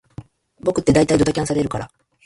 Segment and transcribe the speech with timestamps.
[0.59, 1.91] 僕ってだいたいドタキャンされるから